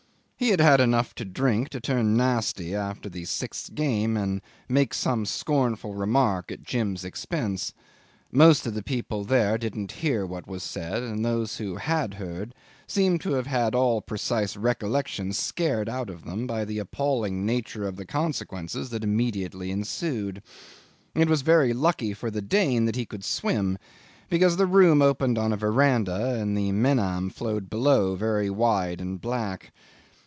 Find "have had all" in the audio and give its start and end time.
13.33-14.01